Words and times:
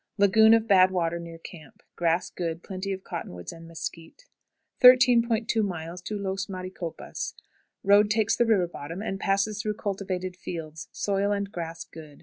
Lagoon 0.17 0.55
of 0.55 0.67
bad 0.67 0.89
water 0.89 1.19
near 1.19 1.37
camp. 1.37 1.83
Grass 1.95 2.31
good; 2.31 2.63
plenty 2.63 2.91
of 2.91 3.03
cottonwood 3.03 3.51
and 3.51 3.67
mesquite. 3.67 4.25
13.20. 4.81 6.19
Los 6.23 6.47
Maricopas. 6.49 7.35
Road 7.83 8.09
takes 8.09 8.35
the 8.35 8.47
river 8.47 8.67
bottom, 8.67 9.03
and 9.03 9.19
passes 9.19 9.61
through 9.61 9.75
cultivated 9.75 10.35
fields; 10.35 10.87
soil 10.91 11.31
and 11.31 11.51
grass 11.51 11.83
good. 11.83 12.19